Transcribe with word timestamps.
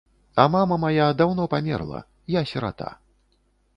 А 0.43 0.45
мама 0.53 0.77
мая 0.83 1.09
даўно 1.19 1.45
памерла, 1.53 2.01
я 2.39 2.43
сірата. 2.53 2.89